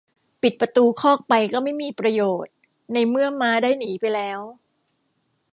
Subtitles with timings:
[0.41, 2.53] ปิดประตูคอกไปก็ไม่มีประโยชน์
[2.93, 4.39] ในเมื่อม้าได้หนีไปแล้ว